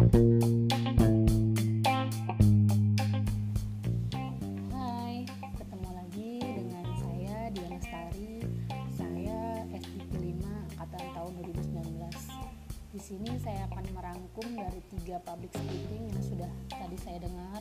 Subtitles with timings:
[0.00, 0.08] Hai,
[5.60, 7.76] ketemu lagi dengan saya Diana.
[8.96, 12.16] Saya SDP 5 angkatan tahun 2019.
[12.96, 17.60] Di sini saya akan merangkum dari tiga public speaking yang sudah tadi saya dengar.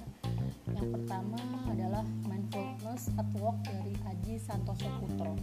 [0.71, 5.35] Yang pertama adalah mindfulness at work dari Aji Santoso Putro.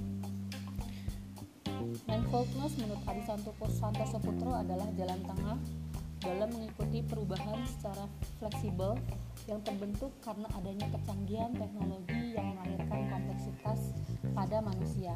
[2.08, 3.20] Mindfulness menurut Adi
[3.68, 5.60] Santoso Putro adalah jalan tengah
[6.26, 8.10] dalam mengikuti perubahan secara
[8.42, 8.98] fleksibel
[9.46, 13.80] yang terbentuk karena adanya kecanggihan teknologi yang melahirkan kompleksitas
[14.34, 15.14] pada manusia.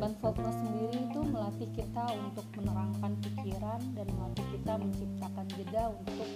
[0.00, 6.28] Mindfulness sendiri itu melatih kita untuk menerangkan pikiran dan melatih kita menciptakan jeda untuk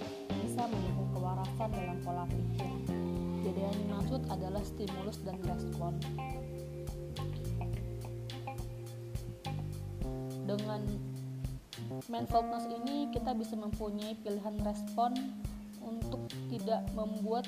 [0.45, 2.69] bisa mendukung kewarasan dalam pola pikir.
[3.41, 5.97] Jeda yang dimaksud adalah stimulus dan respon.
[10.45, 10.81] Dengan
[12.09, 15.13] mindfulness ini kita bisa mempunyai pilihan respon
[15.85, 17.45] untuk tidak membuat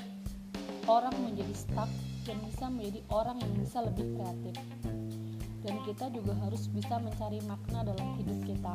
[0.86, 1.90] orang menjadi stuck
[2.22, 4.54] dan bisa menjadi orang yang bisa lebih kreatif.
[5.66, 8.74] Dan kita juga harus bisa mencari makna dalam hidup kita.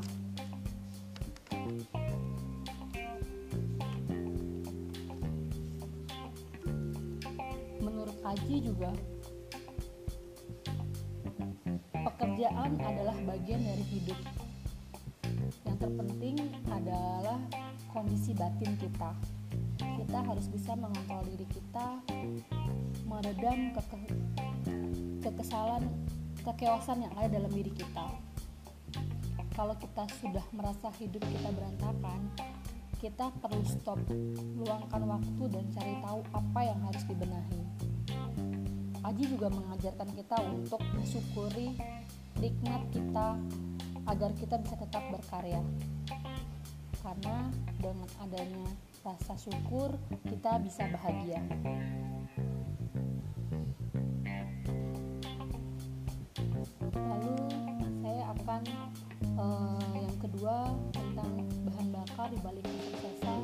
[7.79, 8.91] Menurut Aji juga
[12.03, 14.19] pekerjaan adalah bagian dari hidup
[15.83, 16.39] terpenting
[16.71, 17.43] adalah
[17.91, 19.11] kondisi batin kita.
[19.75, 21.99] Kita harus bisa mengontrol diri kita
[23.03, 23.99] meredam keke
[25.19, 25.83] kekesalan
[26.47, 28.15] kekeosan yang ada dalam diri kita.
[29.53, 32.31] Kalau kita sudah merasa hidup kita berantakan
[33.03, 33.99] kita perlu stop
[34.55, 37.61] luangkan waktu dan cari tahu apa yang harus dibenahi.
[39.03, 41.75] Aji juga mengajarkan kita untuk mensyukuri
[42.39, 43.35] nikmat kita
[44.07, 45.61] agar kita bisa tetap berkarya.
[47.03, 48.67] Karena dengan adanya
[49.03, 49.91] rasa syukur
[50.27, 51.43] kita bisa bahagia.
[56.95, 57.35] Lalu
[57.99, 58.61] saya akan
[59.35, 61.31] uh, yang kedua tentang
[61.67, 63.39] bahan bakar di balik kesuksesan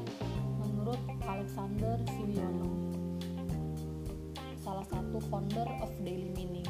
[0.64, 2.90] menurut Alexander Siwiono
[4.70, 6.68] salah satu founder of Daily Meaning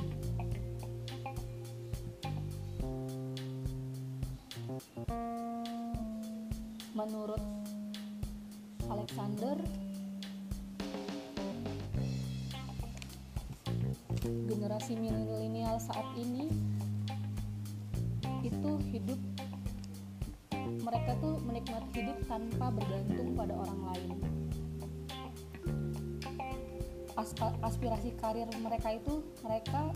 [6.96, 7.44] menurut
[8.90, 9.56] Alexander
[14.20, 16.52] generasi milenial saat ini
[18.44, 19.20] itu hidup
[20.80, 24.39] mereka tuh menikmati hidup tanpa bergantung pada orang lain
[27.64, 29.92] aspirasi karir mereka itu mereka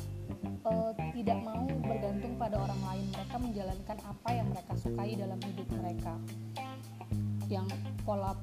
[0.66, 3.06] uh, tidak mau bergantung pada orang lain.
[3.12, 6.14] Mereka menjalankan apa yang mereka sukai dalam hidup mereka.
[7.52, 7.68] Yang
[8.08, 8.34] pola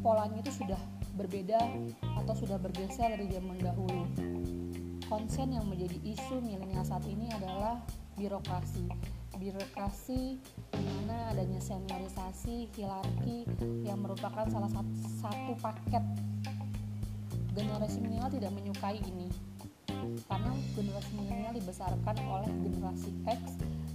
[0.00, 0.80] polanya itu sudah
[1.20, 1.60] berbeda
[2.24, 4.04] atau sudah bergeser dari zaman dahulu.
[5.10, 7.82] Konsen yang menjadi isu milenial saat ini adalah
[8.14, 8.86] birokrasi.
[9.36, 10.38] Birokrasi
[10.70, 13.44] di mana adanya seniorisasi hierarki
[13.82, 16.04] yang merupakan salah satu, satu paket
[17.54, 19.28] generasi milenial tidak menyukai ini
[20.26, 23.42] karena generasi milenial dibesarkan oleh generasi X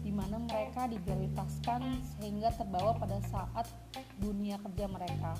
[0.05, 1.81] di mana mereka diprioritaskan
[2.15, 3.65] sehingga terbawa pada saat
[4.21, 5.33] dunia kerja mereka.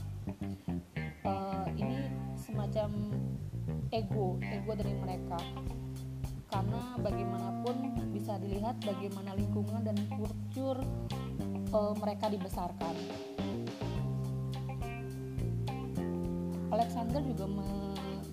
[1.26, 2.90] Uh, ini semacam
[3.94, 5.38] ego, ego dari mereka.
[6.50, 7.76] Karena bagaimanapun
[8.10, 10.82] bisa dilihat bagaimana lingkungan dan kultur
[11.70, 12.96] uh, mereka dibesarkan.
[16.74, 17.46] Alexander juga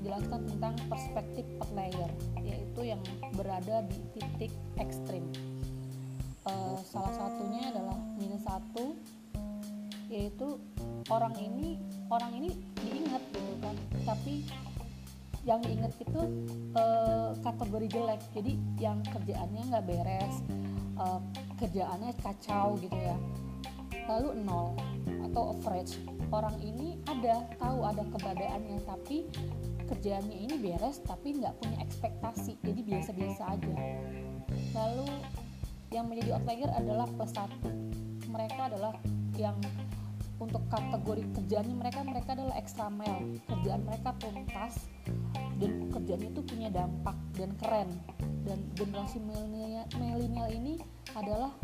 [0.02, 2.10] menjelaskan tentang perspektif outlier,
[2.42, 2.98] yaitu yang
[3.38, 4.50] berada di titik
[4.82, 5.30] ekstrim.
[6.42, 8.98] Uh, salah satunya adalah minus satu,
[10.10, 10.58] yaitu
[11.06, 11.78] orang ini
[12.10, 12.50] orang ini
[12.82, 14.42] diingat gitu kan, tapi
[15.46, 16.22] yang diingat itu
[16.74, 18.52] uh, kategori jelek, jadi
[18.82, 20.36] yang kerjaannya nggak beres,
[20.98, 21.22] uh,
[21.62, 23.14] kerjaannya kacau gitu ya,
[24.10, 24.74] lalu nol
[25.30, 26.02] atau average.
[26.32, 29.28] Orang ini ada tahu ada keberadaannya tapi
[29.92, 32.56] kerjaannya ini beres tapi nggak punya ekspektasi.
[32.64, 33.74] Jadi biasa-biasa aja.
[34.72, 35.08] Lalu
[35.92, 37.68] yang menjadi outlier adalah plus satu.
[38.32, 38.96] Mereka adalah
[39.36, 39.60] yang
[40.40, 43.38] untuk kategori kerjaannya mereka mereka adalah extra mile.
[43.46, 44.88] Kerjaan mereka tuntas
[45.60, 47.90] dan kerjaannya itu punya dampak dan keren.
[48.42, 50.82] Dan generasi milenial ini
[51.14, 51.54] adalah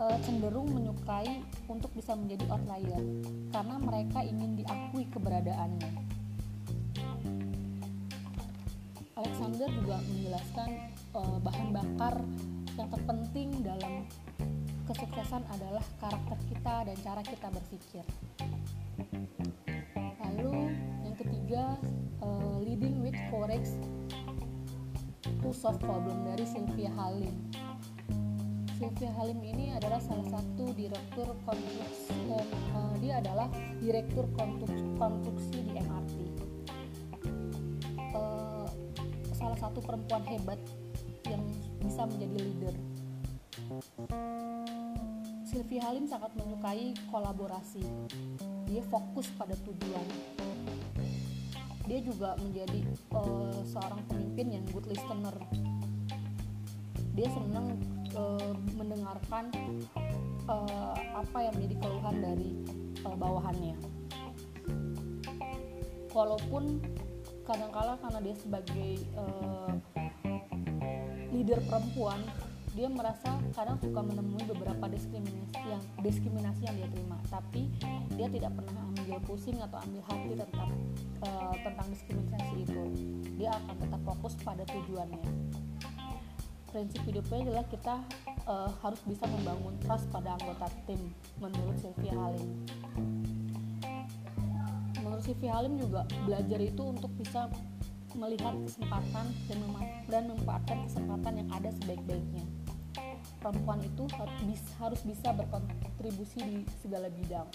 [0.00, 3.02] e, cenderung menyukai untuk bisa menjadi outlier.
[3.52, 6.01] Karena mereka ingin diakui keberadaannya.
[9.42, 12.14] Alexander juga menjelaskan e, bahan bakar
[12.78, 14.06] yang terpenting dalam
[14.86, 18.06] kesuksesan adalah karakter kita dan cara kita berpikir.
[20.22, 21.74] Lalu yang ketiga,
[22.22, 23.66] uh, leading with courage
[25.26, 27.34] to solve problem dari Sylvia Halim.
[28.78, 33.50] Sylvia Halim ini adalah salah satu direktur konstruksi, uh, dia adalah
[33.82, 36.51] direktur konstruksi di MRT.
[39.62, 40.58] Satu perempuan hebat
[41.30, 41.46] yang
[41.78, 42.74] bisa menjadi leader
[45.52, 47.84] Sylvie Halim sangat menyukai kolaborasi.
[48.64, 50.06] Dia fokus pada tujuan.
[51.84, 52.80] Dia juga menjadi
[53.12, 55.36] uh, seorang pemimpin yang good listener.
[57.12, 57.76] Dia senang
[58.16, 59.52] uh, mendengarkan
[60.48, 62.50] uh, apa yang menjadi keluhan dari
[63.04, 63.76] uh, bawahannya.
[66.16, 66.80] Walaupun
[67.42, 69.72] kadang-kala karena dia sebagai uh,
[71.32, 72.20] leader perempuan
[72.72, 77.20] dia merasa kadang suka menemui beberapa diskriminasi yang diskriminasi yang dia terima.
[77.28, 77.68] Tapi
[78.16, 80.70] dia tidak pernah ambil pusing atau ambil hati tentang
[81.20, 82.82] uh, tentang diskriminasi itu.
[83.36, 85.28] Dia akan tetap fokus pada tujuannya.
[86.72, 87.94] Prinsip hidupnya adalah kita
[88.48, 92.64] uh, harus bisa membangun trust pada anggota tim menurut Sylvia Halim
[95.22, 97.46] Sylvia Halim juga belajar itu untuk bisa
[98.18, 99.30] melihat kesempatan
[100.10, 102.44] dan, memanfaatkan kesempatan yang ada sebaik-baiknya.
[103.38, 104.04] Perempuan itu
[104.82, 107.46] harus bisa berkontribusi di segala bidang.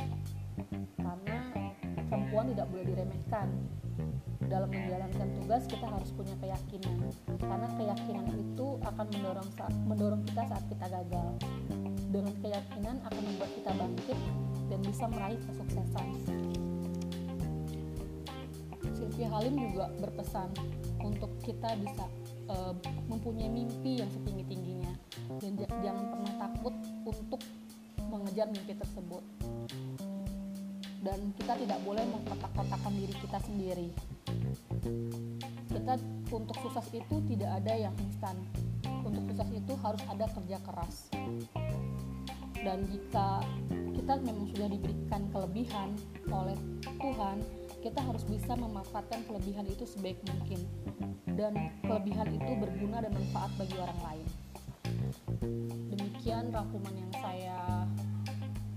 [0.95, 1.37] Karena
[2.07, 3.47] perempuan tidak boleh diremehkan.
[4.47, 7.11] Dalam menjalankan tugas kita harus punya keyakinan.
[7.35, 9.49] Karena keyakinan itu akan mendorong
[9.91, 11.29] mendorong kita saat kita gagal.
[12.15, 14.19] Dengan keyakinan akan membuat kita bangkit
[14.71, 16.46] dan bisa meraih kesuksesan
[19.07, 20.51] Sylvia Halim juga berpesan
[20.99, 22.11] untuk kita bisa
[22.51, 22.75] uh,
[23.07, 24.91] mempunyai mimpi yang setinggi tingginya
[25.39, 26.75] dan jangan pernah takut
[27.07, 27.39] untuk
[28.11, 29.23] mengejar mimpi tersebut.
[31.07, 33.89] Dan kita tidak boleh mengkotak-kotakan diri kita sendiri.
[35.71, 35.93] Kita
[36.27, 38.35] untuk sukses itu tidak ada yang instan.
[39.07, 40.95] Untuk sukses itu harus ada kerja keras.
[42.59, 43.39] Dan jika
[43.71, 45.95] kita memang sudah diberikan kelebihan
[46.27, 47.39] oleh Tuhan
[47.81, 50.61] kita harus bisa memanfaatkan kelebihan itu sebaik mungkin.
[51.37, 51.53] Dan
[51.85, 54.27] kelebihan itu berguna dan manfaat bagi orang lain.
[55.93, 57.85] Demikian rangkuman yang saya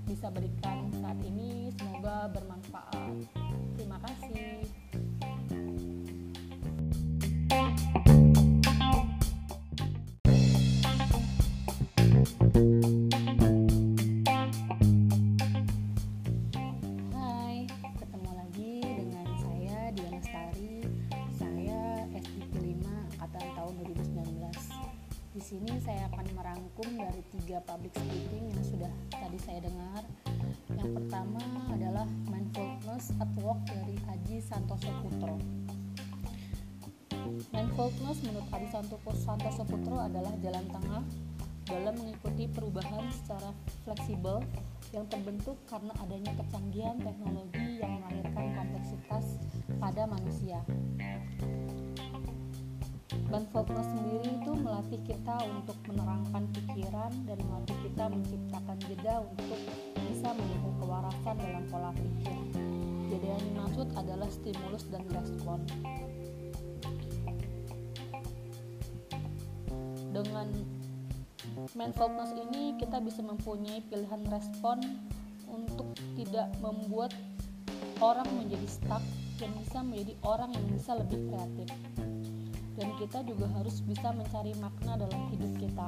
[0.04, 1.72] bisa berikan saat ini.
[1.78, 3.14] Semoga bermanfaat.
[3.78, 4.79] Terima kasih
[39.30, 41.06] Santoso Putro adalah jalan tengah
[41.62, 43.54] dalam mengikuti perubahan secara
[43.86, 44.42] fleksibel
[44.90, 49.38] yang terbentuk karena adanya kecanggihan teknologi yang melahirkan kompleksitas
[49.78, 50.58] pada manusia.
[53.30, 59.60] Mindfulness sendiri itu melatih kita untuk menerangkan pikiran dan melatih kita menciptakan jeda untuk
[60.10, 62.34] bisa mendukung kewarasan dalam pola pikir.
[63.06, 65.62] Jeda yang dimaksud adalah stimulus dan respon.
[70.20, 70.52] Dengan
[71.72, 74.84] mindfulness ini kita bisa mempunyai pilihan respon
[75.48, 77.16] untuk tidak membuat
[78.04, 79.00] orang menjadi stuck
[79.40, 81.68] dan bisa menjadi orang yang bisa lebih kreatif
[82.80, 85.86] dan kita juga harus bisa mencari makna dalam hidup kita.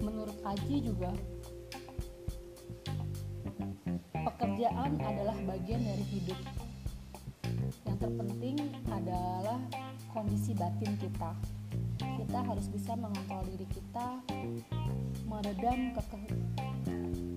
[0.00, 1.12] Menurut Aji juga,
[4.62, 6.38] pekerjaan adalah bagian dari hidup.
[7.82, 8.56] Yang terpenting
[8.94, 9.58] adalah
[10.14, 11.34] kondisi batin kita.
[11.98, 14.22] Kita harus bisa mengontrol diri kita,
[15.26, 16.18] meredam keke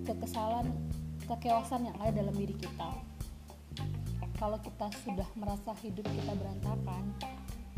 [0.05, 0.69] kekesalan
[1.25, 2.93] kekeosan yang ada dalam diri kita.
[4.37, 7.09] Kalau kita sudah merasa hidup kita berantakan,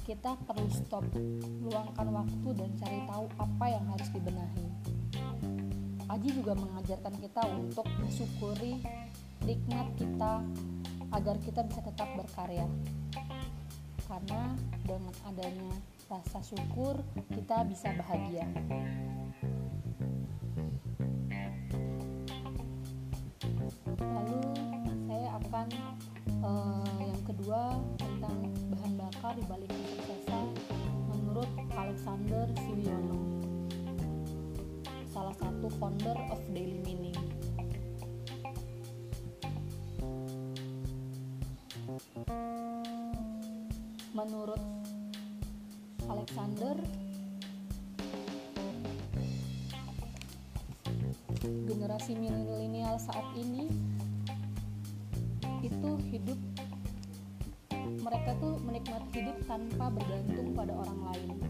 [0.03, 1.07] kita perlu stop,
[1.63, 4.96] luangkan waktu dan cari tahu apa yang harus dibenahi.
[6.17, 8.81] Aji juga mengajarkan kita untuk mensyukuri
[9.45, 10.41] nikmat kita
[11.13, 12.65] agar kita bisa tetap berkarya.
[14.09, 15.77] Karena dengan adanya
[16.09, 16.97] rasa syukur,
[17.29, 18.49] kita bisa bahagia.
[24.01, 24.41] lalu
[25.05, 25.67] saya akan
[26.41, 28.37] uh, yang kedua tentang
[28.73, 30.49] bahan bakar di balik kesuksesan
[31.13, 33.36] menurut Alexander Siwiono,
[35.17, 37.17] salah satu founder of Daily Meaning.
[44.13, 44.61] Menurut
[46.05, 46.77] Alexander,
[51.65, 53.73] generasi milenial saat ini
[55.65, 56.37] itu hidup
[58.05, 61.46] mereka tuh menikmati hidup tanpa bergantung pada orang lain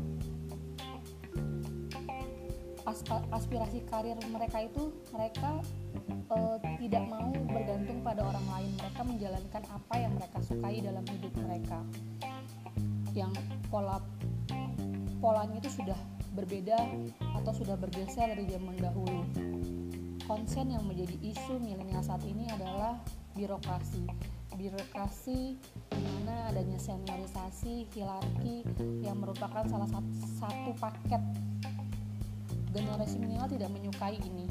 [3.33, 5.61] aspirasi karir mereka itu mereka
[6.31, 8.71] uh, tidak mau bergantung pada orang lain.
[8.79, 11.79] Mereka menjalankan apa yang mereka sukai dalam hidup mereka.
[13.13, 13.33] Yang
[13.67, 13.97] pola
[15.17, 15.97] polanya itu sudah
[16.37, 16.77] berbeda
[17.41, 19.25] atau sudah bergeser dari zaman dahulu.
[20.27, 22.99] Konsen yang menjadi isu milenial saat ini adalah
[23.33, 24.05] birokrasi.
[24.53, 25.55] Birokrasi
[25.93, 28.67] di mana adanya seniorisasi, hierarki
[29.01, 31.21] yang merupakan salah satu, satu paket
[33.07, 34.47] generasi milenial tidak menyukai ini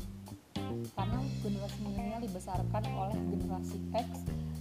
[0.96, 4.08] karena generasi milenial dibesarkan oleh generasi X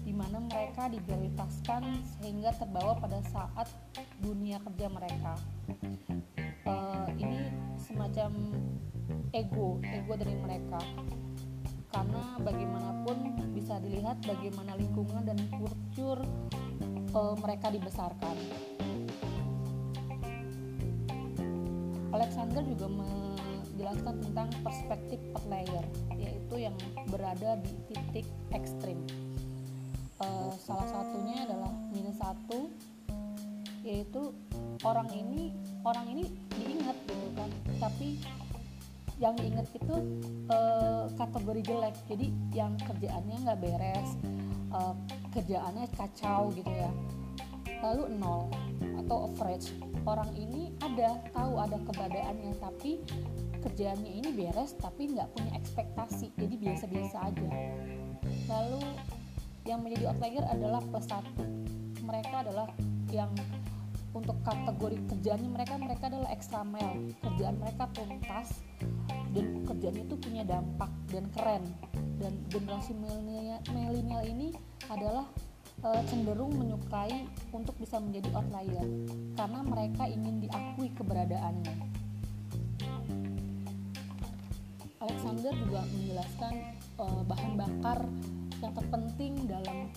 [0.03, 3.71] di mana mereka diprioritaskan sehingga terbawa pada saat
[4.19, 5.39] dunia kerja mereka.
[6.67, 7.47] Uh, ini
[7.79, 8.35] semacam
[9.31, 10.83] ego, ego dari mereka
[11.95, 16.19] karena bagaimanapun bisa dilihat bagaimana lingkungan dan kultur
[16.91, 18.35] e, mereka dibesarkan.
[22.11, 22.87] Alexander juga
[23.75, 26.75] menjelaskan tentang perspektif per layer, yaitu yang
[27.11, 29.03] berada di titik ekstrim.
[30.23, 30.27] E,
[30.63, 32.71] salah satunya adalah minus satu,
[33.83, 34.31] yaitu
[34.87, 35.51] orang ini
[35.83, 38.15] orang ini diingat gitu kan, tapi
[39.15, 39.95] yang diingat itu
[40.51, 41.95] uh, kategori jelek.
[42.11, 44.09] Jadi yang kerjaannya nggak beres
[44.75, 44.95] uh,
[45.31, 46.91] kerjaannya kacau gitu ya.
[47.83, 48.51] Lalu nol
[49.05, 49.71] atau average.
[50.05, 53.01] Orang ini ada tahu ada keberadaannya tapi
[53.65, 56.29] kerjaannya ini beres tapi nggak punya ekspektasi.
[56.37, 57.49] Jadi biasa-biasa aja.
[58.45, 58.81] Lalu
[59.65, 61.43] yang menjadi outlier adalah plus satu.
[62.05, 62.69] Mereka adalah
[63.09, 63.33] yang
[64.13, 67.09] untuk kategori kerjaannya mereka mereka adalah extra mile.
[67.25, 68.61] Kerjaan mereka tuntas
[69.33, 71.65] dan kerjaan itu punya dampak dan keren.
[72.21, 74.55] Dan generasi milenial ini
[74.87, 75.27] adalah
[75.83, 78.87] e, cenderung menyukai untuk bisa menjadi outlier.
[79.35, 81.94] Karena mereka ingin diakui keberadaannya
[85.05, 86.53] Alexander juga menjelaskan
[86.97, 87.99] e, bahan bakar
[88.57, 89.93] yang terpenting dalam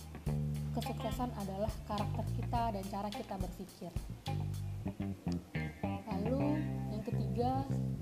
[0.77, 3.93] kesuksesan adalah karakter kita dan cara kita berpikir.
[6.07, 6.63] Lalu
[6.93, 7.51] yang ketiga,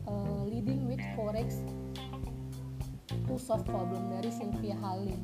[0.09, 1.57] uh, leading with courage
[3.09, 5.21] to solve problem dari Sylvia Halim.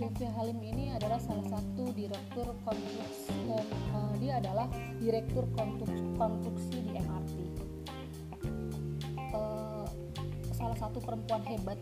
[0.00, 3.34] Sylvia Halim ini adalah salah satu direktur konstruksi,
[3.92, 4.66] uh, dia adalah
[4.98, 5.44] direktur
[6.16, 7.69] konstruksi di MRT.
[10.80, 11.76] Satu perempuan hebat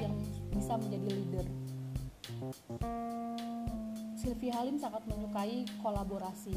[0.00, 0.16] yang
[0.56, 1.46] bisa menjadi leader
[4.22, 6.54] Sylvie Halim sangat menyukai kolaborasi.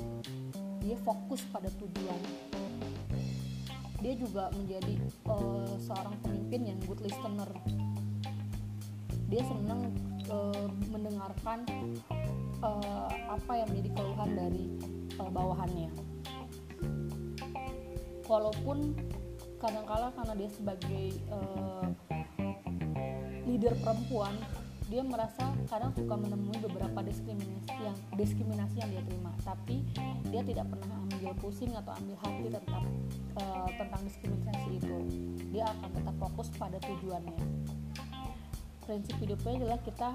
[0.86, 2.22] Dia fokus pada tujuan.
[4.05, 7.50] Dia juga menjadi uh, seorang pemimpin yang good listener.
[9.34, 9.89] Dia senang
[10.29, 11.65] uh, mendengarkan
[12.62, 14.65] uh, apa yang menjadi keluhan dari
[15.17, 15.89] uh, bawahannya.
[18.29, 18.94] Walaupun
[19.60, 21.88] kadang-kala karena dia sebagai uh,
[23.46, 24.36] leader perempuan
[24.86, 29.34] dia merasa kadang suka menemui beberapa diskriminasi yang diskriminasi yang dia terima.
[29.42, 29.82] Tapi
[30.30, 32.86] dia tidak pernah ambil pusing atau ambil hati tentang
[33.42, 34.98] uh, tentang diskriminasi itu.
[35.50, 37.42] Dia akan tetap fokus pada tujuannya.
[38.86, 40.10] Prinsip hidupnya adalah kita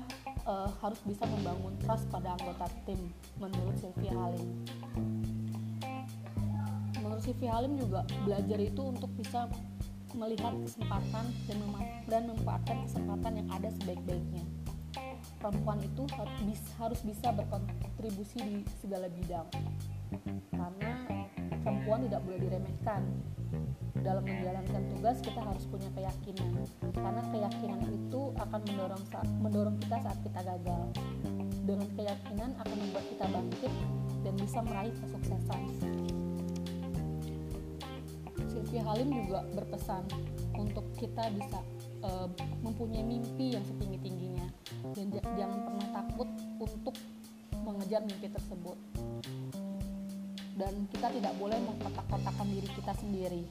[0.46, 3.10] uh, harus bisa membangun trust pada anggota tim
[3.42, 4.62] menurut Sylvia Halim
[7.30, 9.46] Sylvia Halim juga belajar itu untuk bisa
[10.18, 14.42] melihat kesempatan dan, mem dan memanfaatkan kesempatan yang ada sebaik-baiknya.
[15.38, 16.10] Perempuan itu
[16.74, 19.46] harus bisa berkontribusi di segala bidang.
[20.50, 21.06] Karena
[21.62, 23.02] perempuan tidak boleh diremehkan.
[24.02, 26.66] Dalam menjalankan tugas kita harus punya keyakinan.
[26.98, 29.04] Karena keyakinan itu akan mendorong
[29.38, 30.82] mendorong kita saat kita gagal.
[31.62, 33.72] Dengan keyakinan akan membuat kita bangkit
[34.26, 35.62] dan bisa meraih kesuksesan
[38.70, 40.06] Sylvia Halim juga berpesan
[40.54, 41.58] untuk kita bisa
[42.06, 42.30] uh,
[42.62, 44.46] mempunyai mimpi yang setinggi tingginya
[44.94, 46.28] dan jangan pernah takut
[46.62, 46.94] untuk
[47.66, 48.78] mengejar mimpi tersebut.
[50.54, 53.42] Dan kita tidak boleh mengkotak-kotakan diri kita sendiri.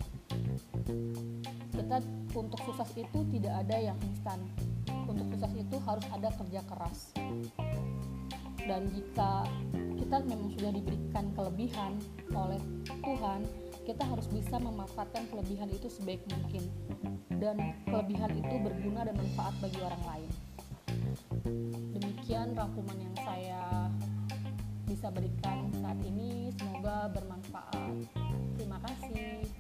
[1.76, 2.00] Kita
[2.32, 4.40] untuk sukses itu tidak ada yang instan.
[5.04, 7.12] Untuk sukses itu harus ada kerja keras.
[8.64, 9.44] Dan jika
[10.00, 12.00] kita memang sudah diberikan kelebihan
[12.32, 13.44] oleh Tuhan
[13.84, 16.64] kita harus bisa memanfaatkan kelebihan itu sebaik mungkin.
[17.40, 20.32] Dan kelebihan itu berguna dan manfaat bagi orang lain.
[21.96, 23.88] Demikian rangkuman yang saya
[24.88, 26.52] bisa berikan saat ini.
[26.56, 27.94] Semoga bermanfaat.
[28.58, 29.59] Terima kasih